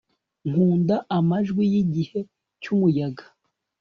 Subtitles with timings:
[0.49, 2.19] nkunda amajwi yigihe
[2.61, 3.25] cyumuyaga